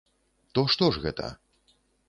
То 0.57 0.63
што 0.75 0.89
ж 0.95 1.05
гэта? 1.05 1.31